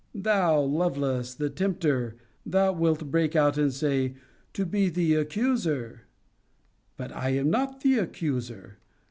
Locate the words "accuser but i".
5.13-7.29